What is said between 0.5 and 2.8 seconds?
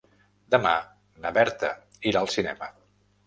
Demà na Berta irà al cinema.